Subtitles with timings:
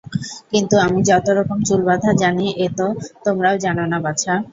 [0.51, 2.79] কিন্তু আমি যতরকম চুল-বাঁধা জানি এত
[3.25, 4.33] তোমরাও জান না বাছা।